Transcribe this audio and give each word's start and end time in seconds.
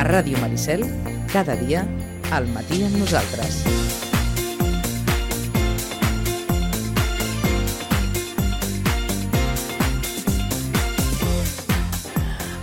A 0.00 0.04
Ràdio 0.06 0.38
Maricel, 0.40 0.80
cada 1.28 1.52
dia, 1.60 1.82
al 2.32 2.46
matí 2.48 2.78
amb 2.86 2.94
nosaltres. 2.96 3.58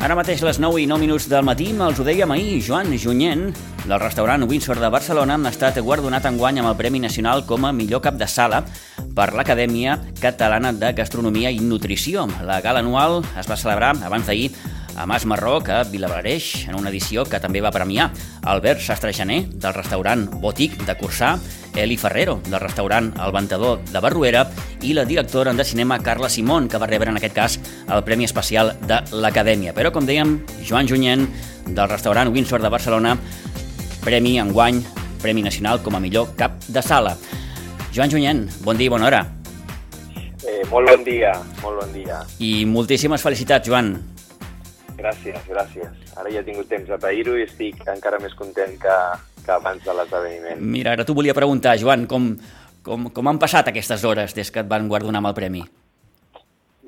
Ara 0.01 0.18
mateix 0.18 0.41
les 0.41 0.57
9 0.57 0.81
i 0.81 0.87
9 0.89 0.97
minuts 1.04 1.27
del 1.29 1.45
matí, 1.45 1.68
els 1.77 2.01
ho 2.01 2.05
dèiem 2.07 2.33
ahir, 2.33 2.57
Joan 2.65 2.89
Junyent, 2.97 3.51
del 3.83 4.01
restaurant 4.01 4.47
Windsor 4.49 4.81
de 4.81 4.89
Barcelona, 4.89 5.38
ha 5.38 5.51
estat 5.54 5.77
guardonat 5.77 6.25
enguany 6.25 6.57
amb 6.63 6.71
el 6.71 6.79
Premi 6.79 7.04
Nacional 7.04 7.45
com 7.45 7.69
a 7.69 7.71
millor 7.71 8.01
cap 8.01 8.17
de 8.17 8.25
sala 8.25 8.63
per 9.13 9.29
l'Acadèmia 9.38 9.99
Catalana 10.17 10.73
de 10.73 10.89
Gastronomia 10.97 11.54
i 11.54 11.61
Nutrició. 11.61 12.25
La 12.49 12.63
gala 12.65 12.81
anual 12.81 13.21
es 13.38 13.45
va 13.45 13.61
celebrar 13.61 13.93
abans 14.09 14.25
d'ahir 14.25 14.49
a 14.98 15.05
Mas 15.05 15.25
Marroc, 15.29 15.69
a 15.69 15.83
Vilabareix, 15.86 16.68
en 16.68 16.75
una 16.75 16.89
edició 16.89 17.24
que 17.29 17.39
també 17.39 17.61
va 17.61 17.71
premiar 17.71 18.10
Albert 18.42 18.82
Sastrejaner, 18.82 19.43
del 19.54 19.75
restaurant 19.75 20.25
Botic 20.42 20.74
de 20.88 20.96
Cursà, 20.97 21.36
Eli 21.78 21.96
Ferrero, 22.01 22.39
del 22.50 22.60
restaurant 22.60 23.11
El 23.14 23.32
Ventador 23.32 23.83
de 23.86 24.02
Barruera, 24.02 24.47
i 24.82 24.96
la 24.97 25.05
directora 25.05 25.54
de 25.54 25.64
cinema 25.64 26.00
Carla 26.02 26.29
Simón, 26.29 26.68
que 26.68 26.82
va 26.82 26.89
rebre 26.89 27.14
en 27.14 27.21
aquest 27.21 27.36
cas 27.38 27.60
el 27.86 28.04
Premi 28.04 28.25
Especial 28.25 28.74
de 28.89 29.00
l'Acadèmia. 29.14 29.75
Però, 29.78 29.93
com 29.93 30.10
dèiem, 30.10 30.39
Joan 30.65 30.89
Junyent, 30.89 31.29
del 31.68 31.89
restaurant 31.93 32.33
Windsor 32.33 32.66
de 32.66 32.73
Barcelona, 32.73 33.16
Premi 34.03 34.39
enguany, 34.41 34.81
Premi 35.22 35.45
Nacional 35.45 35.83
com 35.86 35.95
a 35.95 36.02
millor 36.02 36.33
cap 36.36 36.58
de 36.67 36.81
sala. 36.81 37.16
Joan 37.94 38.09
Junyent, 38.09 38.47
bon 38.66 38.77
dia 38.77 38.89
i 38.89 38.94
bona 38.94 39.11
hora. 39.11 39.23
Eh, 40.47 40.64
molt 40.72 40.89
bon 40.89 41.03
dia, 41.05 41.38
molt 41.61 41.83
bon 41.83 41.94
dia. 41.94 42.23
I 42.39 42.66
moltíssimes 42.66 43.22
felicitats, 43.22 43.67
Joan. 43.67 44.16
Gràcies, 44.97 45.42
gràcies. 45.45 46.14
Ara 46.17 46.31
ja 46.33 46.42
he 46.42 46.47
tingut 46.47 46.69
temps 46.72 46.88
de 46.89 46.97
pair-ho 47.02 47.36
i 47.38 47.45
estic 47.45 47.83
encara 47.85 48.17
més 48.23 48.33
content 48.38 48.73
que, 48.81 48.95
que 49.45 49.53
abans 49.53 49.83
de 49.85 49.94
l'esdeveniment. 49.94 50.63
Mira, 50.75 50.95
ara 50.95 51.05
t'ho 51.05 51.16
volia 51.17 51.38
preguntar, 51.38 51.75
Joan, 51.77 52.08
com, 52.09 52.31
com, 52.85 53.09
com 53.13 53.30
han 53.30 53.41
passat 53.41 53.69
aquestes 53.69 54.05
hores 54.09 54.33
des 54.38 54.49
que 54.49 54.63
et 54.63 54.71
van 54.71 54.89
guardonar 54.89 55.21
amb 55.21 55.30
el 55.30 55.38
premi? 55.38 55.63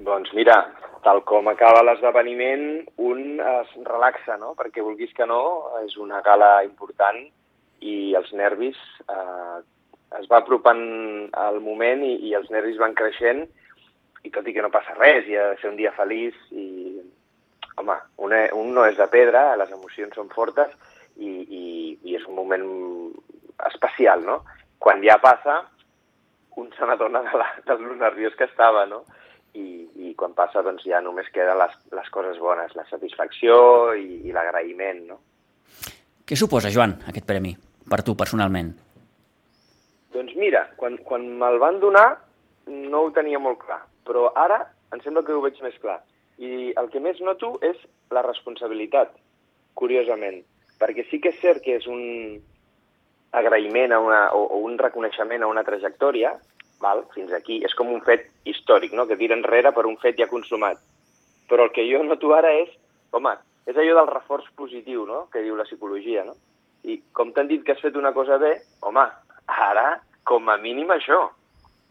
Doncs 0.09 0.33
mira, 0.33 0.57
tal 1.05 1.21
com 1.29 1.47
acaba 1.51 1.85
l'esdeveniment, 1.85 2.65
un 2.97 3.39
es 3.39 3.75
relaxa, 3.85 4.39
no? 4.41 4.55
Perquè 4.57 4.83
vulguis 4.83 5.13
que 5.15 5.27
no, 5.29 5.41
és 5.85 5.95
una 6.01 6.23
gala 6.25 6.63
important 6.65 7.21
i 7.79 8.15
els 8.17 8.33
nervis 8.35 8.79
eh, 9.05 9.59
es 10.19 10.27
va 10.31 10.41
apropant 10.41 10.81
al 11.37 11.61
moment 11.63 12.03
i, 12.03 12.15
i 12.27 12.33
els 12.35 12.49
nervis 12.51 12.79
van 12.81 12.97
creixent 12.97 13.45
i 14.25 14.31
tot 14.33 14.47
i 14.49 14.53
que 14.55 14.63
no 14.65 14.71
passa 14.73 14.97
res, 14.97 15.27
i 15.29 15.37
ha 15.37 15.51
de 15.53 15.59
ser 15.61 15.69
un 15.71 15.77
dia 15.79 15.93
feliç 15.95 16.35
i 16.51 16.98
home, 17.79 17.95
un, 18.25 18.35
un 18.59 18.71
no 18.75 18.85
és 18.87 18.97
de 18.99 19.07
pedra, 19.11 19.55
les 19.59 19.71
emocions 19.75 20.15
són 20.15 20.29
fortes 20.33 20.71
i, 21.17 21.29
i, 21.29 21.63
i 22.03 22.15
és 22.19 22.25
un 22.27 22.37
moment 22.37 22.65
especial, 23.69 24.23
no? 24.25 24.41
Quan 24.79 25.03
ja 25.03 25.17
passa, 25.23 25.61
un 26.59 26.69
se 26.75 26.87
n'adona 26.87 27.23
de, 27.25 27.39
la, 27.39 27.47
de 27.65 27.79
lo 27.79 27.95
nerviós 27.95 28.35
que 28.39 28.47
estava, 28.47 28.85
no? 28.89 29.03
I, 29.57 29.65
i 30.09 30.13
quan 30.17 30.35
passa, 30.37 30.61
doncs 30.65 30.85
ja 30.85 31.01
només 31.01 31.31
queden 31.33 31.57
les, 31.59 31.73
les 31.95 32.11
coses 32.13 32.37
bones, 32.39 32.75
la 32.77 32.85
satisfacció 32.91 33.57
i, 33.97 34.21
i 34.29 34.35
l'agraïment, 34.35 35.01
no? 35.09 35.19
Què 36.29 36.37
suposa, 36.37 36.69
Joan, 36.69 36.99
aquest 37.09 37.25
premi, 37.25 37.55
per 37.89 38.03
tu, 38.05 38.13
personalment? 38.15 38.75
Doncs 40.13 40.35
mira, 40.37 40.67
quan, 40.77 40.99
quan 41.05 41.25
me'l 41.41 41.57
van 41.61 41.79
donar 41.81 42.09
no 42.69 43.05
ho 43.05 43.11
tenia 43.15 43.41
molt 43.41 43.63
clar, 43.63 43.79
però 44.05 44.29
ara 44.37 44.59
em 44.93 45.01
sembla 45.01 45.23
que 45.25 45.33
ho 45.33 45.41
veig 45.41 45.57
més 45.65 45.77
clar. 45.81 45.99
I 46.39 46.71
el 46.79 46.87
que 46.91 47.01
més 47.03 47.19
noto 47.19 47.57
és 47.65 47.79
la 48.15 48.23
responsabilitat, 48.23 49.11
curiosament, 49.75 50.39
perquè 50.79 51.03
sí 51.09 51.19
que 51.19 51.33
és 51.33 51.41
cert 51.41 51.63
que 51.63 51.75
és 51.79 51.87
un 51.87 52.39
agraïment 53.35 53.91
a 53.93 53.99
una, 53.99 54.21
o, 54.33 54.45
o 54.55 54.61
un 54.65 54.77
reconeixement 54.79 55.43
a 55.43 55.49
una 55.51 55.65
trajectòria, 55.67 56.33
val? 56.81 57.03
fins 57.13 57.33
aquí, 57.35 57.59
és 57.65 57.75
com 57.75 57.91
un 57.91 58.01
fet 58.05 58.29
històric, 58.47 58.95
no? 58.95 59.05
que 59.07 59.19
tira 59.19 59.35
enrere 59.37 59.73
per 59.75 59.85
un 59.85 59.97
fet 60.01 60.17
ja 60.19 60.29
consumat. 60.31 60.79
Però 61.49 61.67
el 61.67 61.73
que 61.75 61.85
jo 61.89 62.01
noto 62.05 62.31
ara 62.35 62.53
és, 62.61 62.71
home, 63.11 63.35
és 63.67 63.77
allò 63.77 63.99
del 63.99 64.13
reforç 64.13 64.47
positiu, 64.57 65.05
no? 65.05 65.25
que 65.33 65.43
diu 65.43 65.57
la 65.59 65.67
psicologia, 65.67 66.23
no? 66.25 66.37
I 66.87 67.01
com 67.13 67.33
t'han 67.35 67.49
dit 67.49 67.65
que 67.65 67.75
has 67.75 67.83
fet 67.83 67.97
una 67.99 68.13
cosa 68.15 68.39
bé, 68.39 68.53
home, 68.87 69.03
ara, 69.67 69.99
com 70.23 70.47
a 70.49 70.55
mínim 70.61 70.89
això. 70.95 71.25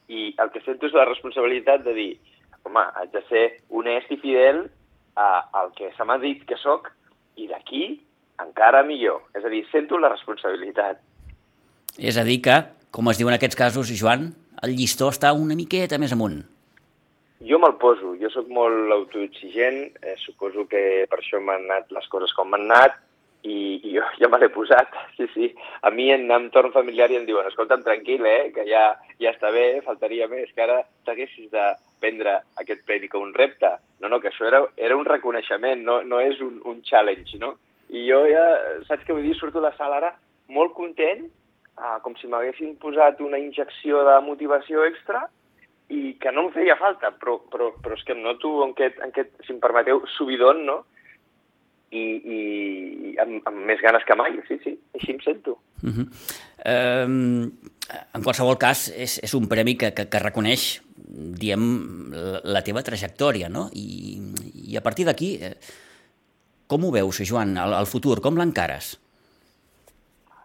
I 0.08 0.32
el 0.40 0.50
que 0.54 0.62
sento 0.64 0.88
és 0.88 0.96
la 0.96 1.04
responsabilitat 1.04 1.84
de 1.84 1.92
dir, 1.92 2.12
home, 2.68 2.84
haig 3.00 3.14
de 3.14 3.24
ser 3.28 3.44
honest 3.68 4.12
i 4.14 4.20
fidel 4.22 4.66
a, 5.16 5.28
al 5.60 5.72
que 5.76 5.90
se 5.96 6.06
m'ha 6.06 6.18
dit 6.22 6.44
que 6.48 6.58
sóc 6.60 6.92
i 7.36 7.48
d'aquí 7.50 7.98
encara 8.42 8.84
millor. 8.86 9.24
És 9.36 9.44
a 9.44 9.52
dir, 9.52 9.64
sento 9.72 9.98
la 9.98 10.12
responsabilitat. 10.12 11.00
És 11.98 12.18
a 12.18 12.24
dir 12.26 12.38
que, 12.44 12.60
com 12.94 13.10
es 13.10 13.18
diu 13.18 13.30
en 13.30 13.36
aquests 13.38 13.58
casos, 13.58 13.90
Joan, 13.98 14.30
el 14.62 14.76
llistó 14.78 15.10
està 15.12 15.32
una 15.34 15.56
miqueta 15.58 15.98
més 15.98 16.14
amunt. 16.14 16.38
Jo 17.48 17.58
me'l 17.62 17.76
poso, 17.78 18.16
jo 18.18 18.30
sóc 18.34 18.48
molt 18.50 18.90
autoexigent, 18.94 19.84
eh, 20.02 20.16
suposo 20.18 20.64
que 20.70 21.06
per 21.10 21.20
això 21.20 21.38
m'han 21.38 21.68
anat 21.68 21.92
les 21.94 22.08
coses 22.10 22.32
com 22.34 22.50
m'han 22.50 22.66
anat, 22.66 22.96
i, 23.46 23.78
i 23.86 23.92
jo 23.94 24.02
ja 24.18 24.28
me 24.30 24.40
l'he 24.42 24.48
posat, 24.50 24.94
sí, 25.16 25.28
sí. 25.34 25.50
A 25.86 25.92
mi 25.94 26.08
en 26.14 26.26
entorn 26.34 26.74
familiar 26.74 27.10
ja 27.12 27.20
em 27.20 27.28
diuen, 27.28 27.46
escolta'm, 27.50 27.84
tranquil, 27.86 28.26
eh, 28.26 28.50
que 28.54 28.66
ja, 28.66 28.88
ja 29.22 29.34
està 29.34 29.52
bé, 29.54 29.68
faltaria 29.86 30.26
més, 30.30 30.50
que 30.54 30.66
ara 30.66 30.80
t'haguessis 31.06 31.50
de 31.54 31.68
prendre 32.00 32.38
aquest 32.62 32.84
premi 32.86 33.10
com 33.12 33.24
un 33.26 33.34
repte. 33.34 33.70
No, 34.02 34.10
no, 34.12 34.20
que 34.22 34.30
això 34.30 34.46
era, 34.48 34.62
era 34.76 34.96
un 34.96 35.06
reconeixement, 35.08 35.82
no, 35.84 36.00
no 36.06 36.20
és 36.22 36.40
un, 36.44 36.60
un 36.70 36.82
challenge, 36.86 37.38
no? 37.42 37.54
I 37.88 38.04
jo 38.08 38.22
ja, 38.28 38.44
saps 38.88 39.06
què 39.06 39.16
vull 39.16 39.26
dir? 39.26 39.36
Surto 39.38 39.58
de 39.58 39.68
la 39.68 39.76
sala 39.78 39.98
ara 40.02 40.12
molt 40.54 40.74
content, 40.76 41.24
eh, 41.78 41.96
com 42.04 42.14
si 42.20 42.28
m'haguessin 42.30 42.76
posat 42.82 43.20
una 43.24 43.40
injecció 43.40 44.04
de 44.08 44.20
motivació 44.26 44.84
extra 44.88 45.26
i 45.88 46.14
que 46.20 46.32
no 46.34 46.46
em 46.46 46.52
feia 46.52 46.76
falta, 46.76 47.10
però, 47.16 47.38
però, 47.52 47.72
però 47.82 47.96
és 47.96 48.04
que 48.04 48.12
em 48.12 48.22
noto 48.22 48.58
en 48.64 48.76
aquest, 48.76 49.00
en 49.00 49.12
aquest 49.14 49.34
si 49.46 49.54
em 49.54 49.60
permeteu, 49.62 50.04
subidon, 50.18 50.66
no? 50.68 50.82
i, 51.90 52.02
i 52.02 53.14
amb, 53.22 53.40
amb 53.48 53.64
més 53.68 53.80
ganes 53.84 54.04
que 54.08 54.16
mai, 54.18 54.36
sí, 54.48 54.58
sí, 54.64 54.74
així 54.98 55.14
em 55.14 55.20
sento. 55.24 55.56
Uh 55.82 55.94
-huh. 55.96 56.06
um, 57.06 57.50
en 57.88 58.24
qualsevol 58.24 58.58
cas, 58.60 58.88
és, 58.92 59.18
és 59.24 59.34
un 59.38 59.48
premi 59.48 59.76
que, 59.80 59.92
que, 59.96 60.06
que 60.12 60.22
reconeix, 60.22 60.68
diem, 61.40 61.62
la, 62.44 62.62
teva 62.66 62.84
trajectòria, 62.84 63.48
no? 63.52 63.68
I, 63.72 64.18
i 64.68 64.76
a 64.76 64.84
partir 64.84 65.06
d'aquí, 65.08 65.34
eh, 65.40 65.54
com 66.68 66.84
ho 66.84 66.92
veus, 66.92 67.22
Joan, 67.24 67.56
el, 67.56 67.76
el 67.78 67.88
futur? 67.88 68.18
Com 68.24 68.36
l'encares? 68.40 68.96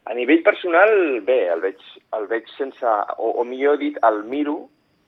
A 0.08 0.16
nivell 0.16 0.44
personal, 0.44 1.22
bé, 1.28 1.42
el 1.52 1.64
veig, 1.64 1.84
el 2.16 2.30
veig 2.32 2.48
sense, 2.58 2.96
o, 3.18 3.34
o 3.40 3.46
millor 3.48 3.80
dit, 3.82 4.00
el 4.08 4.24
miro 4.28 4.58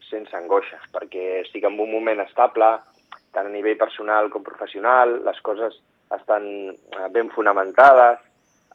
sense 0.09 0.35
angoixes, 0.38 0.84
perquè 0.94 1.41
estic 1.41 1.66
en 1.67 1.79
un 1.79 1.91
moment 1.91 2.22
estable, 2.23 2.75
tant 3.35 3.47
a 3.47 3.52
nivell 3.52 3.79
personal 3.79 4.29
com 4.31 4.44
professional, 4.46 5.17
les 5.25 5.40
coses 5.44 5.75
estan 6.16 6.46
ben 7.12 7.31
fonamentades, 7.35 8.22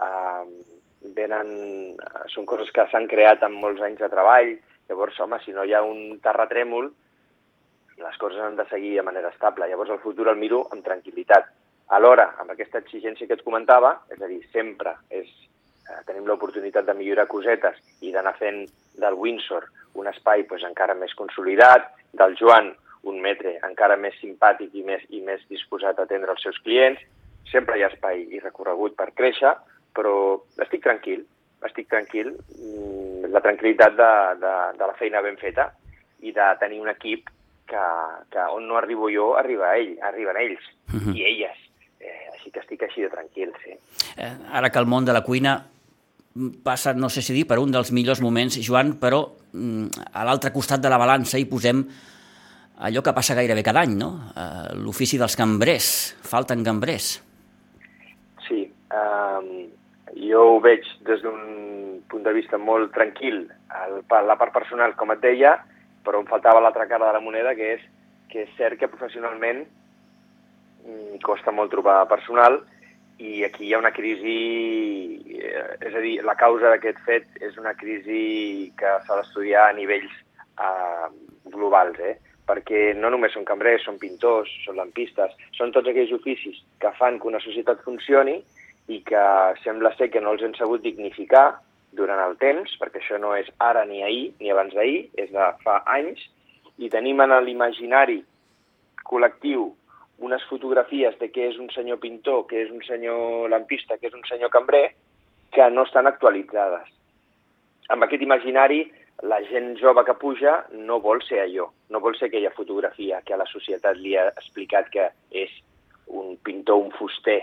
eh, 0.01 0.80
venen, 1.17 1.97
són 2.33 2.47
coses 2.49 2.71
que 2.75 2.87
s'han 2.91 3.09
creat 3.11 3.43
amb 3.47 3.61
molts 3.63 3.83
anys 3.87 4.01
de 4.03 4.09
treball, 4.13 4.55
llavors, 4.91 5.21
home, 5.21 5.39
si 5.45 5.55
no 5.57 5.65
hi 5.65 5.75
ha 5.75 5.83
un 5.87 6.19
terratrèmol, 6.23 6.91
les 8.01 8.17
coses 8.17 8.41
han 8.41 8.57
de 8.57 8.67
seguir 8.71 8.95
de 8.97 9.05
manera 9.07 9.29
estable. 9.29 9.69
Llavors, 9.69 9.91
el 9.93 10.01
futur 10.01 10.29
el 10.33 10.39
miro 10.41 10.63
amb 10.73 10.85
tranquil·litat. 10.87 11.51
Alhora, 11.97 12.31
amb 12.41 12.55
aquesta 12.55 12.81
exigència 12.81 13.27
que 13.27 13.37
et 13.37 13.45
comentava, 13.45 13.97
és 14.15 14.21
a 14.23 14.29
dir, 14.31 14.41
sempre 14.55 14.95
és, 15.11 15.29
eh, 15.85 16.01
tenim 16.07 16.27
l'oportunitat 16.27 16.87
de 16.87 16.95
millorar 16.95 17.27
cosetes 17.29 17.77
i 18.01 18.13
d'anar 18.13 18.37
fent 18.39 18.65
del 18.97 19.15
Windsor 19.15 19.69
un 19.95 20.07
espai 20.07 20.45
pues, 20.45 20.63
encara 20.65 20.95
més 20.95 21.15
consolidat, 21.15 21.91
del 22.13 22.37
Joan 22.39 22.73
un 23.03 23.21
metre 23.21 23.57
encara 23.67 23.97
més 23.97 24.17
simpàtic 24.21 24.75
i 24.77 24.85
més, 24.85 25.03
i 25.11 25.21
més 25.25 25.43
disposat 25.49 25.99
a 25.99 26.07
atendre 26.07 26.35
els 26.35 26.43
seus 26.43 26.59
clients, 26.65 27.01
sempre 27.51 27.79
hi 27.79 27.85
ha 27.85 27.91
espai 27.91 28.27
i 28.29 28.41
recorregut 28.43 28.97
per 28.99 29.11
créixer, 29.17 29.55
però 29.97 30.15
estic 30.63 30.83
tranquil, 30.85 31.25
estic 31.67 31.89
tranquil, 31.91 32.33
mm, 32.35 33.31
la 33.33 33.43
tranquil·litat 33.45 33.97
de, 33.99 34.13
de, 34.43 34.55
de 34.79 34.89
la 34.89 34.97
feina 34.99 35.23
ben 35.25 35.37
feta 35.41 35.71
i 36.21 36.33
de 36.37 36.47
tenir 36.61 36.81
un 36.81 36.91
equip 36.93 37.31
que, 37.71 37.83
que 38.31 38.47
on 38.55 38.67
no 38.69 38.79
arribo 38.79 39.11
jo, 39.13 39.35
arriba 39.39 39.75
ell, 39.79 39.97
arriben 40.03 40.37
ells 40.37 40.65
uh 40.93 40.99
-huh. 40.99 41.17
i 41.17 41.25
elles. 41.25 41.59
Eh, 42.01 42.33
així 42.35 42.51
que 42.51 42.61
estic 42.61 42.83
així 42.83 43.03
de 43.03 43.11
tranquil, 43.11 43.53
sí. 43.65 43.77
Eh, 44.17 44.37
ara 44.53 44.71
que 44.71 44.79
el 44.79 44.87
món 44.87 45.05
de 45.05 45.13
la 45.13 45.23
cuina 45.23 45.67
passa, 46.63 46.95
no 46.95 47.09
sé 47.09 47.23
si 47.23 47.33
dir, 47.33 47.47
per 47.47 47.59
un 47.59 47.71
dels 47.71 47.93
millors 47.93 48.21
moments, 48.21 48.59
Joan, 48.63 48.99
però 49.01 49.27
mm, 49.53 49.87
a 50.13 50.25
l'altre 50.25 50.53
costat 50.53 50.81
de 50.81 50.89
la 50.89 50.99
balança 50.99 51.39
hi 51.39 51.45
posem 51.45 51.85
allò 52.81 53.03
que 53.03 53.13
passa 53.13 53.35
gairebé 53.35 53.63
cada 53.63 53.81
any, 53.81 53.97
no? 53.99 54.33
Eh, 54.37 54.75
L'ofici 54.81 55.19
dels 55.19 55.37
cambrers. 55.37 56.17
Falten 56.23 56.65
cambrers. 56.65 57.21
Um, 58.91 59.71
jo 60.19 60.43
ho 60.57 60.61
veig 60.63 60.87
des 61.07 61.23
d'un 61.23 62.03
punt 62.11 62.25
de 62.27 62.35
vista 62.35 62.59
molt 62.59 62.93
tranquil, 62.95 63.45
el, 63.85 64.01
la 64.27 64.37
part 64.41 64.53
personal, 64.53 64.97
com 64.99 65.13
et 65.15 65.23
deia, 65.23 65.59
però 66.05 66.21
em 66.21 66.27
faltava 66.27 66.63
l'altra 66.63 66.89
cara 66.91 67.07
de 67.07 67.19
la 67.19 67.25
moneda, 67.25 67.55
que 67.55 67.75
és 67.77 67.89
que 68.31 68.45
és 68.47 68.51
cert 68.57 68.79
que 68.79 68.89
professionalment 68.91 69.65
mm, 70.87 71.19
costa 71.27 71.51
molt 71.51 71.73
trobar 71.75 72.05
personal 72.11 72.61
i 73.21 73.43
aquí 73.45 73.67
hi 73.67 73.75
ha 73.75 73.81
una 73.83 73.93
crisi, 73.93 74.37
eh, 75.35 75.65
és 75.83 75.95
a 75.95 76.03
dir, 76.05 76.15
la 76.25 76.37
causa 76.41 76.71
d'aquest 76.73 77.03
fet 77.05 77.43
és 77.43 77.59
una 77.61 77.75
crisi 77.77 78.71
que 78.79 78.95
s'ha 79.05 79.19
d'estudiar 79.19 79.67
a 79.69 79.75
nivells 79.77 80.15
eh, 80.63 81.09
globals, 81.53 81.99
eh? 82.01 82.17
perquè 82.51 82.95
no 82.99 83.11
només 83.13 83.35
són 83.37 83.45
cambrers, 83.47 83.85
són 83.87 83.99
pintors, 84.01 84.51
són 84.65 84.81
lampistes, 84.81 85.37
són 85.59 85.71
tots 85.75 85.91
aquells 85.91 86.15
oficis 86.17 86.63
que 86.83 86.91
fan 86.99 87.21
que 87.21 87.29
una 87.31 87.43
societat 87.45 87.85
funcioni 87.85 88.41
i 88.91 89.01
que 89.07 89.25
sembla 89.63 89.93
ser 89.97 90.11
que 90.11 90.23
no 90.23 90.35
els 90.35 90.43
hem 90.43 90.55
sabut 90.59 90.83
dignificar 90.83 91.61
durant 91.97 92.21
el 92.23 92.37
temps, 92.43 92.73
perquè 92.81 93.01
això 93.01 93.19
no 93.23 93.35
és 93.39 93.49
ara 93.59 93.85
ni 93.87 94.03
ahir, 94.03 94.31
ni 94.41 94.51
abans 94.51 94.75
d'ahir, 94.75 95.09
és 95.19 95.31
de 95.35 95.51
fa 95.65 95.81
anys, 95.95 96.23
i 96.79 96.91
tenim 96.91 97.21
en 97.23 97.35
l'imaginari 97.45 98.21
col·lectiu 99.07 99.69
unes 100.21 100.43
fotografies 100.49 101.17
de 101.21 101.31
què 101.33 101.49
és 101.51 101.59
un 101.59 101.71
senyor 101.75 101.99
pintor, 102.01 102.45
què 102.49 102.65
és 102.67 102.73
un 102.73 102.83
senyor 102.87 103.49
lampista, 103.53 103.97
què 103.99 104.11
és 104.11 104.17
un 104.17 104.27
senyor 104.29 104.53
cambrer, 104.53 104.91
que 105.51 105.69
no 105.71 105.85
estan 105.89 106.07
actualitzades. 106.07 106.89
Amb 107.91 108.07
aquest 108.07 108.23
imaginari, 108.23 108.85
la 109.27 109.41
gent 109.49 109.75
jove 109.81 110.05
que 110.07 110.17
puja 110.21 110.61
no 110.73 111.01
vol 111.03 111.23
ser 111.27 111.41
allò, 111.43 111.67
no 111.91 112.01
vol 112.01 112.17
ser 112.17 112.29
aquella 112.29 112.53
fotografia 112.57 113.21
que 113.27 113.35
a 113.35 113.41
la 113.41 113.49
societat 113.51 113.99
li 113.99 114.15
ha 114.17 114.29
explicat 114.31 114.89
que 114.93 115.09
és 115.31 115.51
un 116.07 116.37
pintor, 116.45 116.85
un 116.87 116.95
fuster. 116.97 117.41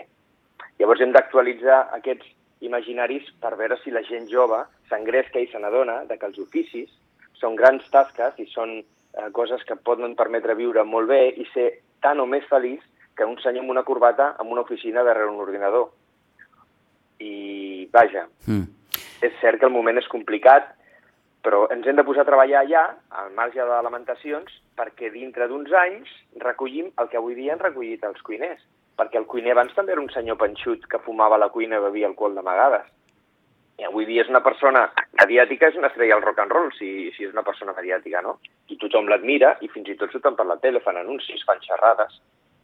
Llavors 0.80 1.02
hem 1.02 1.14
d'actualitzar 1.16 1.88
aquests 1.98 2.28
imaginaris 2.66 3.28
per 3.42 3.56
veure 3.58 3.78
si 3.82 3.94
la 3.94 4.04
gent 4.06 4.28
jove 4.30 4.64
s'engresca 4.90 5.42
i 5.42 5.50
se 5.52 5.60
n'adona 5.62 6.04
que 6.10 6.26
els 6.26 6.40
oficis 6.42 6.90
són 7.38 7.58
grans 7.58 7.86
tasques 7.94 8.40
i 8.42 8.48
són 8.50 8.80
eh, 8.80 9.30
coses 9.34 9.64
que 9.68 9.78
poden 9.90 10.16
permetre 10.18 10.58
viure 10.58 10.84
molt 10.84 11.10
bé 11.10 11.22
i 11.38 11.46
ser 11.54 11.70
tan 12.02 12.22
o 12.22 12.26
més 12.30 12.46
feliç 12.50 12.82
que 13.18 13.26
un 13.26 13.38
senyor 13.42 13.66
amb 13.66 13.74
una 13.74 13.84
corbata 13.84 14.36
en 14.40 14.52
una 14.54 14.62
oficina 14.62 15.04
darrere 15.04 15.30
un 15.32 15.42
ordinador. 15.42 15.90
I, 17.20 17.90
vaja, 17.94 18.28
mm. 18.46 18.66
és 19.26 19.38
cert 19.42 19.60
que 19.60 19.66
el 19.66 19.74
moment 19.74 19.98
és 19.98 20.10
complicat, 20.12 20.70
però 21.42 21.64
ens 21.74 21.88
hem 21.88 21.98
de 21.98 22.06
posar 22.06 22.26
a 22.26 22.30
treballar 22.30 22.64
ja, 22.70 22.84
al 23.22 23.34
marge 23.34 23.58
de 23.58 23.82
lamentacions, 23.86 24.54
perquè 24.78 25.10
dintre 25.14 25.48
d'uns 25.50 25.74
anys 25.82 26.12
recollim 26.44 26.92
el 27.02 27.10
que 27.10 27.18
avui 27.18 27.38
dia 27.38 27.56
han 27.56 27.64
recollit 27.64 28.06
els 28.06 28.22
cuiners. 28.22 28.62
Perquè 28.98 29.20
el 29.20 29.28
cuiner 29.30 29.54
abans 29.54 29.76
també 29.78 29.94
era 29.94 30.02
un 30.02 30.10
senyor 30.10 30.40
panxut 30.42 30.88
que 30.90 31.02
fumava 31.06 31.38
a 31.38 31.42
la 31.44 31.52
cuina 31.54 31.78
i 31.78 31.84
bevia 31.84 32.08
alcohol 32.10 32.38
d'amagades. 32.38 32.88
I 33.78 33.86
avui 33.86 34.08
dia 34.10 34.24
és 34.24 34.30
una 34.32 34.42
persona 34.42 34.88
mediàtica, 35.20 35.70
és 35.70 35.78
una 35.78 35.92
estrella 35.92 36.16
al 36.18 36.24
rock 36.24 36.42
and 36.42 36.54
roll, 36.56 36.72
si, 36.74 37.12
si 37.14 37.28
és 37.28 37.34
una 37.36 37.46
persona 37.46 37.76
mediàtica, 37.78 38.24
no? 38.26 38.40
I 38.74 38.78
tothom 38.82 39.10
l'admira 39.12 39.54
i 39.62 39.70
fins 39.70 39.92
i 39.94 39.98
tot 40.00 40.12
surten 40.12 40.36
per 40.36 40.48
la 40.50 40.58
tele, 40.64 40.82
fan 40.82 40.98
anuncis, 40.98 41.46
fan 41.46 41.62
xerrades. 41.62 42.18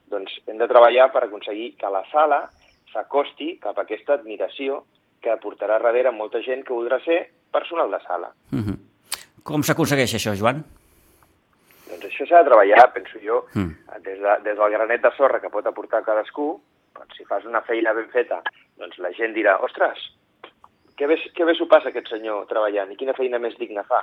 Doncs 0.09 0.39
hem 0.49 0.57
de 0.57 0.67
treballar 0.71 1.11
per 1.13 1.27
aconseguir 1.27 1.75
que 1.77 1.93
la 1.93 2.01
sala 2.09 2.47
s'acosti 2.93 3.57
cap 3.61 3.77
a 3.77 3.85
aquesta 3.85 4.17
admiració 4.17 4.83
que 5.23 5.37
portarà 5.43 5.77
darrere 5.81 6.11
molta 6.11 6.41
gent 6.41 6.65
que 6.65 6.73
voldrà 6.73 6.97
ser 7.05 7.19
personal 7.53 7.93
de 7.93 8.01
sala. 8.07 8.33
Mm 8.51 8.63
-hmm. 8.63 8.77
Com 9.43 9.61
s'aconsegueix 9.63 10.15
això, 10.15 10.33
Joan? 10.35 10.63
Doncs 12.03 12.17
això 12.17 12.25
s'ha 12.27 12.41
de 12.43 12.49
treballar, 12.49 12.83
penso 12.91 13.19
jo, 13.23 13.37
mm. 13.55 13.99
des, 14.03 14.17
de, 14.19 14.31
des 14.43 14.57
del 14.59 14.73
granet 14.73 15.03
de 15.05 15.11
sorra 15.15 15.39
que 15.39 15.51
pot 15.53 15.67
aportar 15.69 16.01
cadascú, 16.03 16.49
doncs 16.97 17.15
si 17.15 17.23
fas 17.29 17.45
una 17.47 17.61
feina 17.63 17.93
ben 17.95 18.09
feta, 18.11 18.41
doncs 18.81 18.97
la 18.99 19.13
gent 19.15 19.31
dirà, 19.31 19.55
ostres, 19.63 20.01
què 20.99 21.07
bé, 21.07 21.15
què 21.31 21.47
bé 21.47 21.55
s'ho 21.55 21.69
passa 21.71 21.93
aquest 21.93 22.11
senyor 22.11 22.43
treballant 22.49 22.91
i 22.91 22.97
quina 22.99 23.15
feina 23.15 23.39
més 23.39 23.55
digna 23.55 23.85
fa? 23.87 24.01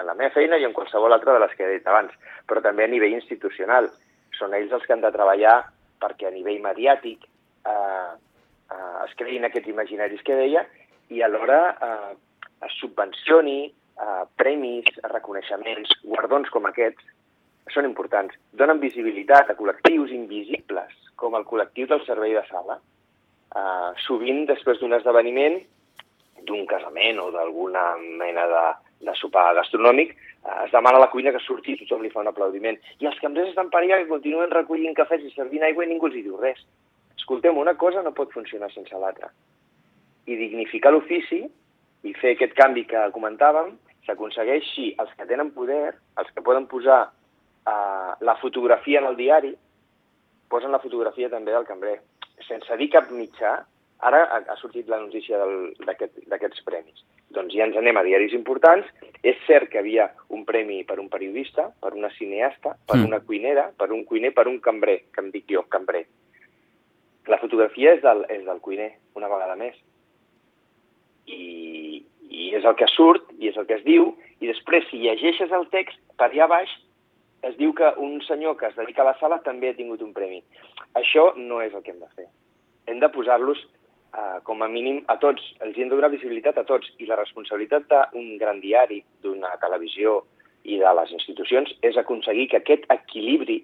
En 0.00 0.08
la 0.08 0.14
meva 0.16 0.32
feina 0.32 0.56
i 0.56 0.64
en 0.64 0.72
qualsevol 0.76 1.12
altra 1.12 1.34
de 1.36 1.42
les 1.44 1.52
que 1.58 1.66
he 1.66 1.74
dit 1.74 1.90
abans, 1.92 2.14
però 2.48 2.62
també 2.64 2.86
a 2.86 2.92
nivell 2.92 3.18
institucional. 3.18 3.90
Són 4.38 4.56
ells 4.56 4.72
els 4.72 4.88
que 4.88 4.96
han 4.96 5.04
de 5.04 5.12
treballar 5.12 5.58
perquè 6.00 6.28
a 6.28 6.32
nivell 6.32 6.62
mediàtic 6.64 7.28
eh, 7.68 8.12
eh, 8.72 8.96
es 9.04 9.12
creïn 9.20 9.44
aquests 9.44 9.72
imaginaris 9.72 10.24
que 10.24 10.36
deia 10.40 10.64
i 11.12 11.20
alhora 11.24 11.60
eh, 11.76 12.16
es 12.64 12.80
subvencioni 12.80 13.58
eh, 13.68 14.24
premis, 14.40 14.88
reconeixements, 15.12 15.92
guardons 16.04 16.48
com 16.52 16.68
aquests, 16.68 17.12
són 17.74 17.88
importants. 17.88 18.34
Donen 18.54 18.80
visibilitat 18.82 19.50
a 19.50 19.56
col·lectius 19.58 20.12
invisibles, 20.14 20.92
com 21.18 21.34
el 21.38 21.46
col·lectiu 21.48 21.88
del 21.90 22.04
servei 22.06 22.34
de 22.36 22.44
sala. 22.50 22.78
Eh, 23.56 23.90
sovint, 24.04 24.44
després 24.48 24.78
d'un 24.80 24.94
esdeveniment, 24.96 25.58
d'un 26.46 26.66
casament 26.70 27.18
o 27.22 27.30
d'alguna 27.34 27.84
mena 28.20 28.46
de, 28.52 28.64
de 29.08 29.14
sopar 29.18 29.48
gastronòmic, 29.58 30.14
eh, 30.14 30.58
es 30.66 30.74
demana 30.74 31.00
a 31.00 31.04
la 31.06 31.10
cuina 31.10 31.32
que 31.34 31.42
surti 31.42 31.74
i 31.74 31.80
tothom 31.82 32.04
li 32.04 32.12
fa 32.12 32.22
un 32.22 32.30
aplaudiment. 32.30 32.78
I 33.00 33.10
els 33.10 33.18
cambrers 33.22 33.50
estan 33.50 33.72
per 33.72 33.82
allà 33.82 34.00
que 34.02 34.10
continuen 34.12 34.54
recollint 34.54 34.96
cafès 34.98 35.24
i 35.24 35.34
servint 35.34 35.66
aigua 35.66 35.86
i 35.86 35.90
ningú 35.90 36.10
els 36.10 36.20
hi 36.20 36.24
diu 36.26 36.38
res. 36.40 36.62
Escoltem, 37.16 37.58
una 37.58 37.74
cosa 37.74 38.04
no 38.04 38.14
pot 38.14 38.32
funcionar 38.34 38.70
sense 38.70 38.94
l'altra. 39.00 39.32
I 40.26 40.36
dignificar 40.38 40.92
l'ofici 40.92 41.42
i 42.06 42.14
fer 42.20 42.36
aquest 42.36 42.54
canvi 42.58 42.84
que 42.86 43.08
comentàvem 43.14 43.74
s'aconsegueix 44.06 44.66
si 44.74 44.92
els 45.02 45.10
que 45.18 45.26
tenen 45.26 45.50
poder, 45.54 45.96
els 46.20 46.28
que 46.34 46.44
poden 46.46 46.68
posar 46.70 47.08
eh, 47.66 48.12
la 48.20 48.36
fotografia 48.42 49.00
en 49.00 49.10
el 49.10 49.16
diari, 49.16 49.54
posen 50.48 50.72
la 50.72 50.82
fotografia 50.82 51.30
també 51.32 51.52
del 51.52 51.66
cambrer. 51.68 51.98
Sense 52.46 52.76
dir 52.78 52.90
cap 52.92 53.10
mitjà, 53.10 53.58
Ara 54.04 54.26
ha, 54.28 54.42
ha 54.52 54.56
sortit 54.60 54.88
la 54.92 54.98
notícia 55.00 55.38
d'aquests 55.40 56.32
aquest, 56.36 56.58
premis. 56.66 57.00
Doncs 57.32 57.54
ja 57.56 57.64
ens 57.64 57.78
anem 57.80 57.96
a 57.96 58.04
diaris 58.04 58.34
importants. 58.36 58.88
És 59.24 59.38
cert 59.46 59.70
que 59.72 59.80
havia 59.80 60.10
un 60.28 60.44
premi 60.48 60.82
per 60.84 60.98
un 61.00 61.08
periodista, 61.08 61.70
per 61.80 61.94
una 61.96 62.10
cineasta, 62.18 62.76
per 62.86 62.98
mm. 62.98 63.06
una 63.08 63.20
cuinera, 63.24 63.70
per 63.78 63.90
un 63.96 64.04
cuiner, 64.04 64.34
per 64.36 64.46
un 64.50 64.60
cambrer, 64.60 64.98
que 65.12 65.24
em 65.24 65.32
dic 65.32 65.48
jo, 65.54 65.64
cambrer. 65.72 66.04
La 67.26 67.40
fotografia 67.40 67.96
és 67.96 68.04
del, 68.04 68.22
és 68.30 68.44
del 68.44 68.60
cuiner, 68.62 68.92
una 69.18 69.32
vegada 69.32 69.56
més. 69.58 69.78
I, 71.26 72.04
I 72.28 72.52
és 72.60 72.68
el 72.68 72.76
que 72.78 72.86
surt, 72.92 73.32
i 73.40 73.48
és 73.48 73.56
el 73.56 73.66
que 73.66 73.80
es 73.80 73.86
diu, 73.88 74.12
i 74.44 74.52
després, 74.52 74.84
si 74.90 75.00
llegeixes 75.00 75.50
el 75.56 75.66
text, 75.72 75.98
per 76.20 76.28
allà 76.28 76.50
baix, 76.52 76.76
es 77.42 77.56
diu 77.58 77.74
que 77.74 77.92
un 78.02 78.20
senyor 78.26 78.56
que 78.56 78.66
es 78.70 78.76
dedica 78.76 79.02
a 79.02 79.10
la 79.10 79.18
sala 79.20 79.40
també 79.44 79.70
ha 79.70 79.78
tingut 79.78 80.02
un 80.02 80.12
premi. 80.16 80.42
Això 80.98 81.32
no 81.36 81.60
és 81.62 81.74
el 81.74 81.82
que 81.82 81.92
hem 81.92 82.00
de 82.00 82.10
fer. 82.16 82.28
Hem 82.86 83.00
de 83.02 83.10
posar-los 83.12 83.60
eh, 84.16 84.38
com 84.42 84.62
a 84.62 84.68
mínim 84.68 85.02
a 85.12 85.18
tots, 85.22 85.42
els 85.60 85.76
hem 85.76 85.90
de 85.90 85.96
donar 85.96 86.10
visibilitat 86.14 86.58
a 86.58 86.66
tots 86.68 86.90
i 86.98 87.06
la 87.06 87.18
responsabilitat 87.20 87.88
d'un 87.90 88.36
gran 88.40 88.60
diari, 88.60 89.02
d'una 89.22 89.52
televisió 89.62 90.22
i 90.66 90.80
de 90.80 90.92
les 90.98 91.12
institucions 91.14 91.70
és 91.86 91.96
aconseguir 91.96 92.48
que 92.50 92.60
aquest 92.62 92.86
equilibri 92.90 93.60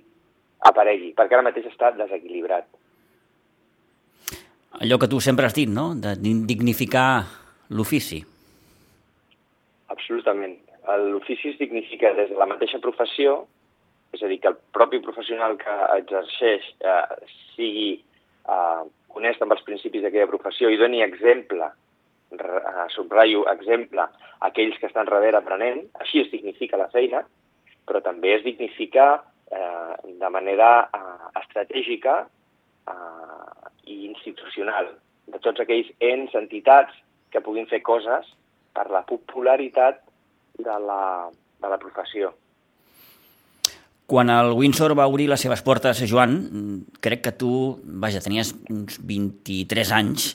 aparegui, 0.69 1.11
perquè 1.19 1.35
ara 1.35 1.47
mateix 1.49 1.67
està 1.73 1.91
desequilibrat. 1.97 2.69
Allò 4.83 4.99
que 4.99 5.09
tu 5.11 5.19
sempre 5.21 5.47
has 5.47 5.55
dit, 5.55 5.69
no?, 5.69 5.93
de 5.99 6.15
dignificar 6.23 7.25
l'ofici. 7.75 8.23
Absolutament. 9.93 10.55
L'ofici 11.11 11.53
es 11.53 11.59
dignifica 11.59 12.15
des 12.17 12.31
de 12.31 12.39
la 12.39 12.49
mateixa 12.49 12.81
professió, 12.83 13.43
és 14.13 14.23
a 14.23 14.29
dir, 14.29 14.41
que 14.41 14.51
el 14.53 14.59
propi 14.77 15.01
professional 15.05 15.57
que 15.61 15.77
exerceix 15.97 16.67
eh, 16.85 17.29
sigui 17.55 17.93
eh, 17.97 18.83
honest 19.17 19.45
amb 19.45 19.57
els 19.57 19.65
principis 19.67 20.05
d'aquella 20.05 20.31
professió 20.31 20.71
i 20.71 20.81
doni 20.81 21.03
exemple, 21.05 21.71
eh, 22.37 22.87
subratllo 22.95 23.47
exemple, 23.53 24.05
a 24.05 24.51
aquells 24.51 24.79
que 24.81 24.91
estan 24.91 25.09
darrere 25.09 25.41
aprenent, 25.41 25.85
així 26.05 26.25
es 26.25 26.33
dignifica 26.33 26.81
la 26.81 26.91
feina, 26.93 27.25
però 27.89 28.03
també 28.05 28.37
es 28.37 28.45
dignifica 28.45 29.07
eh, 29.51 29.95
de 30.21 30.31
manera 30.35 30.73
eh, 30.85 31.31
estratègica 31.41 32.21
eh, 32.89 33.71
i 33.89 34.05
institucional 34.11 34.93
de 35.33 35.41
tots 35.41 35.63
aquells 35.63 35.89
ens, 36.03 36.35
entitats 36.39 36.95
que 37.33 37.41
puguin 37.41 37.69
fer 37.71 37.81
coses 37.87 38.29
per 38.77 38.89
la 38.93 39.03
popularitat 39.09 40.03
de 40.59 40.79
la, 40.87 41.31
de 41.61 41.69
la 41.73 41.81
professió. 41.81 42.33
Quan 44.13 44.29
el 44.29 44.51
Windsor 44.53 44.93
va 44.93 45.07
obrir 45.09 45.25
les 45.31 45.41
seves 45.41 45.63
portes, 45.65 46.03
Joan, 46.05 46.35
crec 47.01 47.23
que 47.25 47.33
tu, 47.33 47.53
vaja, 48.03 48.21
tenies 48.21 48.51
uns 48.69 48.99
23 49.09 49.93
anys, 49.97 50.27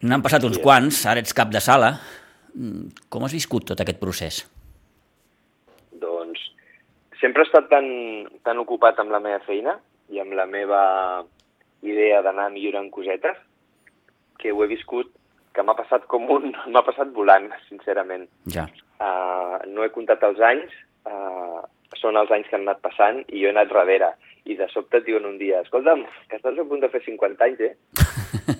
n'han 0.00 0.24
passat 0.24 0.46
uns 0.48 0.56
quants, 0.64 1.02
ara 1.04 1.20
ets 1.20 1.36
cap 1.36 1.52
de 1.52 1.60
sala. 1.60 1.92
Com 3.12 3.28
has 3.28 3.36
viscut 3.36 3.68
tot 3.68 3.84
aquest 3.84 4.00
procés? 4.00 4.40
Doncs 6.00 6.48
sempre 7.20 7.44
he 7.44 7.50
estat 7.50 7.68
tan, 7.68 7.92
tan 8.40 8.64
ocupat 8.64 9.04
amb 9.04 9.12
la 9.12 9.20
meva 9.20 9.44
feina 9.44 9.76
i 10.08 10.24
amb 10.24 10.32
la 10.32 10.48
meva 10.48 10.82
idea 11.84 12.24
d'anar 12.24 12.48
millorant 12.56 12.88
cosetes 12.88 13.36
que 14.40 14.56
ho 14.56 14.64
he 14.64 14.72
viscut 14.72 15.12
que 15.52 15.60
m'ha 15.60 15.76
passat 15.76 16.08
com 16.08 16.24
un... 16.32 16.54
m'ha 16.72 16.88
passat 16.88 17.12
volant, 17.12 17.52
sincerament. 17.68 18.30
Ja. 18.48 18.70
Uh, 18.96 19.58
no 19.68 19.84
he 19.84 19.92
comptat 19.92 20.24
els 20.24 20.40
anys, 20.40 20.72
uh, 21.04 21.66
són 22.00 22.18
els 22.20 22.30
anys 22.34 22.48
que 22.48 22.56
han 22.58 22.66
anat 22.66 22.82
passant 22.84 23.22
i 23.28 23.42
jo 23.42 23.50
he 23.50 23.54
anat 23.54 23.70
darrere. 23.72 24.12
I 24.48 24.56
de 24.56 24.68
sobte 24.72 25.00
et 25.00 25.06
diuen 25.06 25.26
un 25.28 25.36
dia, 25.40 25.60
escolta'm, 25.64 26.06
que 26.30 26.38
estàs 26.38 26.56
a 26.58 26.64
punt 26.68 26.80
de 26.80 26.88
fer 26.92 27.02
50 27.04 27.44
anys, 27.44 27.60
eh? 27.66 27.74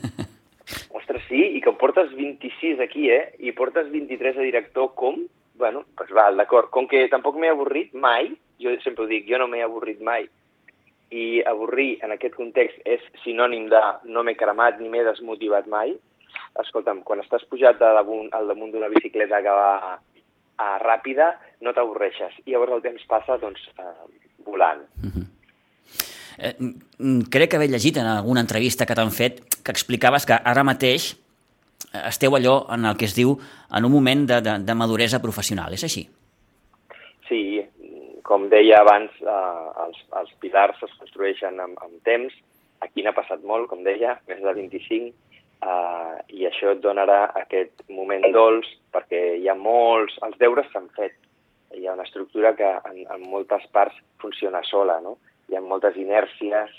Ostres, 0.99 1.25
sí, 1.31 1.41
i 1.57 1.63
que 1.65 1.73
portes 1.81 2.11
26 2.17 2.83
aquí, 2.85 3.09
eh? 3.15 3.33
I 3.39 3.55
portes 3.57 3.89
23 3.93 4.37
a 4.37 4.45
director, 4.45 4.93
com? 4.99 5.23
Bueno, 5.59 5.85
doncs 5.99 6.13
va, 6.15 6.29
d'acord. 6.37 6.69
Com 6.75 6.91
que 6.91 7.07
tampoc 7.13 7.39
m'he 7.41 7.51
avorrit 7.55 7.95
mai, 7.97 8.29
jo 8.61 8.75
sempre 8.85 9.07
ho 9.07 9.11
dic, 9.11 9.25
jo 9.31 9.41
no 9.41 9.49
m'he 9.51 9.65
avorrit 9.65 10.03
mai, 10.05 10.29
i 11.11 11.41
avorrir 11.49 11.99
en 12.05 12.13
aquest 12.13 12.37
context 12.37 12.85
és 12.85 13.05
sinònim 13.23 13.69
de 13.73 13.81
no 14.13 14.23
m'he 14.25 14.37
cremat 14.37 14.81
ni 14.81 14.91
m'he 14.93 15.07
desmotivat 15.07 15.69
mai, 15.73 15.95
escolta'm, 16.61 17.03
quan 17.07 17.23
estàs 17.23 17.47
pujat 17.49 17.79
damunt, 17.81 18.29
al 18.35 18.51
damunt 18.51 18.75
d'una 18.75 18.91
bicicleta 18.93 19.41
que 19.45 19.55
va 19.61 19.73
a 20.59 20.77
ràpida, 20.83 21.33
no 21.65 21.73
t'avorreixes. 21.75 22.41
I 22.47 22.55
llavors 22.55 22.79
el 22.79 22.85
temps 22.85 23.07
passa 23.11 23.39
doncs, 23.39 23.63
eh, 23.79 23.95
volant. 24.47 24.83
Mm 25.03 25.11
-hmm. 25.11 25.27
eh, 26.39 26.55
crec 27.31 27.55
haver 27.55 27.71
llegit 27.71 27.97
en 27.97 28.07
alguna 28.07 28.41
entrevista 28.41 28.87
que 28.87 28.95
t'han 28.95 29.11
fet 29.11 29.41
que 29.65 29.71
explicaves 29.71 30.27
que 30.27 30.35
ara 30.45 30.65
mateix 30.65 31.17
esteu 32.09 32.35
allò 32.37 32.67
en 32.75 32.85
el 32.85 32.97
que 32.97 33.07
es 33.07 33.15
diu 33.15 33.39
en 33.77 33.85
un 33.85 33.93
moment 33.93 34.27
de, 34.27 34.41
de, 34.41 34.59
de 34.59 34.75
maduresa 34.75 35.23
professional, 35.23 35.73
és 35.73 35.85
així? 35.85 36.09
Sí, 37.29 37.65
com 38.23 38.49
deia 38.49 38.83
abans, 38.83 39.11
eh, 39.21 39.85
els, 39.85 39.99
els 40.21 40.33
pilars 40.41 40.83
es 40.83 40.95
construeixen 40.99 41.61
amb, 41.61 41.79
amb 41.85 42.03
temps, 42.05 42.35
aquí 42.85 43.03
n'ha 43.03 43.15
passat 43.17 43.43
molt, 43.43 43.69
com 43.69 43.83
deia, 43.87 44.19
més 44.29 44.43
de 44.45 44.55
25, 44.55 45.15
Uh, 45.59 46.15
I 46.31 46.47
això 46.47 46.71
et 46.71 46.83
donarà 46.85 47.33
aquest 47.41 47.83
moment 47.91 48.23
dolç 48.35 48.69
perquè 48.95 49.23
hi 49.41 49.49
ha 49.51 49.57
molts... 49.59 50.19
Els 50.23 50.39
deures 50.39 50.69
s'han 50.73 50.87
fet. 50.97 51.17
Hi 51.75 51.87
ha 51.87 51.97
una 51.97 52.07
estructura 52.07 52.55
que 52.57 52.69
en, 52.91 53.01
en 53.03 53.25
moltes 53.27 53.67
parts 53.75 53.97
funciona 54.23 54.63
sola, 54.69 55.01
no? 55.03 55.17
Hi 55.49 55.59
ha 55.59 55.65
moltes 55.65 55.99
inèrcies, 55.99 56.71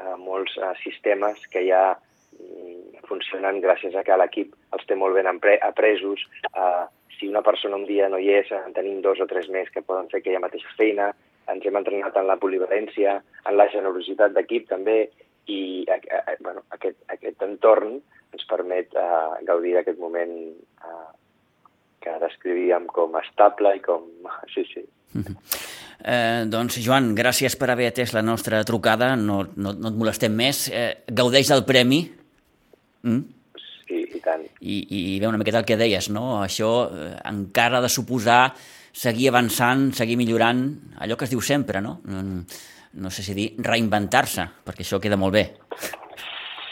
uh, 0.00 0.16
molts 0.18 0.56
uh, 0.58 0.72
sistemes 0.82 1.46
que 1.52 1.62
ja 1.68 1.84
mm, 1.94 3.06
funcionen 3.08 3.62
gràcies 3.62 3.94
a 3.94 4.02
que 4.04 4.18
l'equip 4.18 4.54
els 4.74 4.86
té 4.88 4.98
molt 4.98 5.14
ben 5.14 5.30
apresos. 5.30 6.26
Uh, 6.50 6.90
si 7.14 7.30
una 7.30 7.44
persona 7.46 7.78
un 7.78 7.86
dia 7.86 8.08
no 8.10 8.18
hi 8.18 8.32
és, 8.34 8.50
en 8.50 8.74
tenim 8.74 8.98
dos 9.04 9.20
o 9.22 9.28
tres 9.30 9.46
més 9.48 9.70
que 9.70 9.84
poden 9.86 10.10
fer 10.10 10.20
aquella 10.20 10.42
mateixa 10.42 10.74
feina. 10.78 11.12
Ens 11.52 11.64
hem 11.66 11.76
entrenat 11.76 12.16
en 12.16 12.26
la 12.26 12.40
polivalència, 12.40 13.18
en 13.46 13.56
la 13.60 13.68
generositat 13.70 14.34
d'equip 14.34 14.66
també, 14.70 15.04
i 15.50 15.84
eh, 15.88 16.36
bueno, 16.40 16.64
aquest, 16.76 16.98
aquest 17.12 17.42
entorn 17.44 17.98
ens 18.34 18.48
permet 18.50 18.94
eh, 18.98 19.44
gaudir 19.48 19.76
d'aquest 19.76 20.00
moment 20.00 20.34
eh, 20.50 21.08
que 22.04 22.18
descrivíem 22.22 22.88
com 22.92 23.16
estable 23.20 23.76
i 23.78 23.84
com... 23.84 24.10
Sí, 24.54 24.66
sí. 24.72 24.84
-hmm. 25.14 25.36
eh, 26.04 26.44
doncs, 26.50 26.78
Joan, 26.84 27.14
gràcies 27.16 27.56
per 27.56 27.70
haver 27.70 27.88
atès 27.90 28.12
la 28.14 28.22
nostra 28.22 28.62
trucada. 28.64 29.14
No, 29.16 29.44
no, 29.56 29.72
no 29.72 29.88
et 29.88 29.96
molestem 29.96 30.34
més. 30.34 30.68
Eh, 30.68 31.04
gaudeix 31.06 31.48
del 31.48 31.64
premi. 31.64 32.04
Mm? 33.02 33.22
Sí, 33.86 34.00
i 34.16 34.20
tant. 34.24 34.44
I, 34.60 34.76
I 34.88 35.18
bé, 35.20 35.28
una 35.28 35.40
miqueta 35.40 35.60
el 35.62 35.68
que 35.68 35.78
deies, 35.80 36.10
no? 36.10 36.42
Això 36.42 36.70
eh, 36.90 37.10
encara 37.30 37.78
ha 37.78 37.84
de 37.84 37.92
suposar 37.92 38.54
seguir 38.94 39.28
avançant, 39.32 39.88
seguir 39.92 40.16
millorant, 40.16 40.62
allò 41.02 41.16
que 41.18 41.26
es 41.26 41.32
diu 41.32 41.42
sempre, 41.42 41.82
no? 41.82 41.98
Mm, 42.06 42.44
no 42.94 43.10
sé 43.10 43.22
si 43.22 43.34
dir 43.34 43.50
reinventar-se, 43.58 44.46
perquè 44.64 44.84
això 44.84 45.00
queda 45.02 45.18
molt 45.20 45.34
bé. 45.34 45.44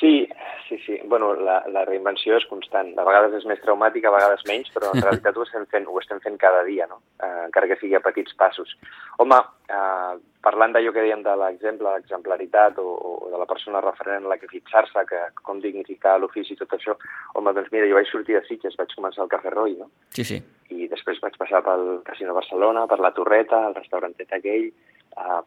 Sí, 0.01 0.29
sí, 0.69 0.79
sí. 0.87 0.99
Bueno, 1.05 1.35
la, 1.35 1.61
la 1.69 1.85
reinvenció 1.85 2.37
és 2.39 2.47
constant. 2.51 2.93
A 2.99 3.05
vegades 3.07 3.35
és 3.39 3.47
més 3.49 3.61
traumàtica, 3.63 4.09
a 4.09 4.17
vegades 4.17 4.45
menys, 4.49 4.71
però 4.75 4.93
en 4.95 5.03
realitat 5.03 5.37
ho 5.37 5.45
estem 5.45 5.67
fent, 5.71 5.87
ho 5.87 5.99
estem 6.01 6.21
fent 6.25 6.39
cada 6.41 6.63
dia, 6.67 6.89
no? 6.91 7.03
Eh, 7.23 7.47
encara 7.47 7.69
que 7.71 7.79
sigui 7.81 7.95
a 7.99 8.03
petits 8.05 8.35
passos. 8.39 8.73
Home, 9.23 9.39
eh, 9.69 10.15
parlant 10.43 10.75
d'allò 10.75 10.95
que 10.95 11.05
dèiem 11.05 11.23
de 11.27 11.37
l'exemple, 11.43 11.93
l'exemplaritat 11.93 12.79
o, 12.83 12.89
o 12.89 13.31
de 13.31 13.39
la 13.39 13.49
persona 13.51 13.85
referent 13.85 14.25
en 14.25 14.31
la 14.33 14.39
que 14.41 14.51
fixar-se, 14.51 15.07
que 15.09 15.23
com 15.43 15.61
dignificar 15.63 16.19
l'ofici 16.19 16.57
i 16.57 16.61
tot 16.61 16.75
això, 16.79 16.97
home, 17.39 17.55
doncs 17.55 17.71
mira, 17.75 17.89
jo 17.91 17.99
vaig 17.99 18.11
sortir 18.11 18.39
de 18.39 18.45
Sitges, 18.49 18.79
vaig 18.81 18.95
començar 18.97 19.27
al 19.27 19.33
Cafè 19.33 19.53
Roy, 19.55 19.77
no? 19.79 19.91
Sí, 20.17 20.25
sí. 20.27 20.41
I 20.73 20.89
després 20.91 21.21
vaig 21.23 21.37
passar 21.39 21.63
pel 21.67 22.01
Casino 22.07 22.35
Barcelona, 22.35 22.89
per 22.91 22.99
la 23.05 23.13
Torreta, 23.15 23.67
el 23.69 23.77
restaurantet 23.77 24.33
aquell, 24.39 24.71
eh, 24.73 25.43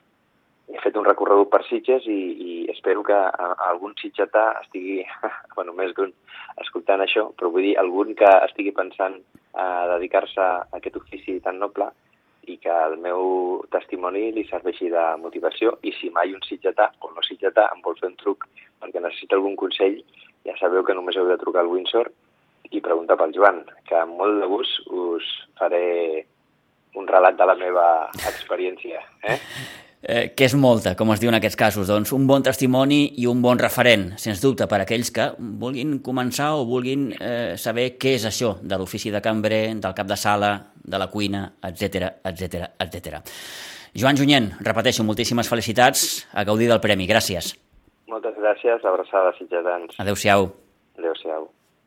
he 0.71 0.81
fet 0.81 0.95
un 0.97 1.05
recorregut 1.05 1.51
per 1.53 1.61
Sitges 1.67 2.07
i, 2.09 2.19
i 2.45 2.53
espero 2.73 3.03
que 3.05 3.17
algun 3.67 3.93
sitgetà 4.01 4.47
estigui, 4.63 5.03
bueno, 5.55 5.75
més 5.77 5.93
d'un, 5.97 6.13
escoltant 6.61 7.03
això, 7.05 7.27
però 7.37 7.51
vull 7.53 7.67
dir, 7.67 7.75
algun 7.77 8.15
que 8.17 8.31
estigui 8.47 8.73
pensant 8.75 9.19
a 9.53 9.67
dedicar-se 9.95 10.41
a 10.41 10.65
aquest 10.79 10.97
ofici 10.99 11.37
tan 11.43 11.61
noble 11.61 11.91
i 12.51 12.57
que 12.61 12.73
el 12.87 12.97
meu 13.01 13.63
testimoni 13.73 14.27
li 14.33 14.43
serveixi 14.49 14.91
de 14.93 15.05
motivació 15.21 15.77
i 15.81 15.93
si 15.97 16.11
mai 16.13 16.33
un 16.33 16.43
sitgetà 16.45 16.91
o 17.01 17.09
no 17.13 17.23
sitgetà 17.25 17.69
em 17.73 17.81
vol 17.85 17.97
fer 18.01 18.11
un 18.11 18.19
truc 18.21 18.45
perquè 18.81 19.01
necessita 19.01 19.37
algun 19.37 19.55
consell, 19.57 19.97
ja 20.45 20.53
sabeu 20.59 20.85
que 20.85 20.93
només 20.97 21.17
heu 21.17 21.29
de 21.29 21.39
trucar 21.41 21.63
al 21.63 21.71
Windsor 21.71 22.11
i 22.73 22.81
preguntar 22.81 23.17
pel 23.17 23.33
Joan, 23.33 23.63
que 23.87 23.97
amb 23.97 24.17
molt 24.19 24.41
de 24.41 24.49
gust 24.49 24.85
us 24.89 25.31
faré 25.57 26.25
un 26.95 27.09
relat 27.09 27.37
de 27.37 27.49
la 27.49 27.57
meva 27.59 27.87
experiència. 28.29 29.01
Eh? 29.23 29.39
eh, 30.07 30.29
que 30.37 30.45
és 30.45 30.55
molta, 30.55 30.95
com 30.95 31.11
es 31.13 31.21
diu 31.21 31.31
en 31.31 31.37
aquests 31.39 31.57
casos. 31.59 31.89
Doncs 31.89 32.13
un 32.15 32.27
bon 32.29 32.45
testimoni 32.45 33.01
i 33.21 33.27
un 33.27 33.41
bon 33.43 33.59
referent, 33.59 34.11
sens 34.21 34.41
dubte, 34.43 34.67
per 34.69 34.83
aquells 34.83 35.11
que 35.15 35.31
vulguin 35.39 35.97
començar 36.05 36.53
o 36.55 36.65
vulguin 36.69 37.09
eh, 37.17 37.55
saber 37.57 37.91
què 38.01 38.15
és 38.19 38.27
això 38.29 38.55
de 38.61 38.79
l'ofici 38.79 39.11
de 39.13 39.23
cambrer, 39.25 39.63
del 39.75 39.97
cap 39.97 40.07
de 40.09 40.19
sala, 40.19 40.53
de 40.85 41.01
la 41.01 41.09
cuina, 41.09 41.47
etc 41.65 42.21
etc 42.23 42.69
etc. 42.85 43.21
Joan 43.95 44.17
Junyent, 44.19 44.51
repeteixo, 44.59 45.05
moltíssimes 45.07 45.49
felicitats, 45.49 46.25
a 46.35 46.43
gaudir 46.43 46.67
del 46.69 46.81
premi. 46.83 47.07
Gràcies. 47.07 47.53
Moltes 48.11 48.35
gràcies, 48.37 48.83
abraçades, 48.85 49.39
sitgetans. 49.39 49.95
Adéu-siau. 50.03 50.51
Adéu-siau. 50.99 51.47